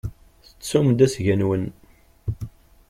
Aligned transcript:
Tettum-d 0.47 0.99
asga-nwen. 1.05 1.63